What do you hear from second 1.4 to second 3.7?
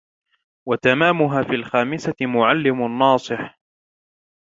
فِي الْخَامِسَةِ مُعَلِّمٌ نَاصِحٌ